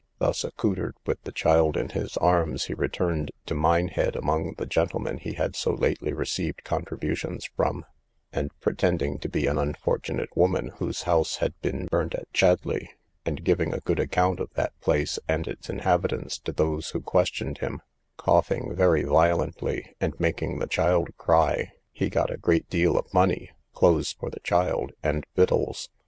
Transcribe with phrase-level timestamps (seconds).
[0.17, 5.19] Thus accoutred, with the child in his arms, he returned to Minehead among the gentlemen
[5.19, 7.85] he had so lately received contributions from;
[8.33, 12.87] and pretending to be an unfortunate woman, whose house had been burnt at Chadleigh,
[13.27, 17.59] and giving a good account of that place and its inhabitants to those who questioned
[17.59, 17.79] him,
[18.17, 23.51] coughing very violently, and making the child cry, he got a great deal of money,
[23.71, 25.91] clothes for the child, and victuals.